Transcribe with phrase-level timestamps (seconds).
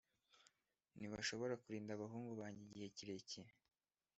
[0.97, 3.51] ntibashobora kurinda abahungu banjye igihe kirekire.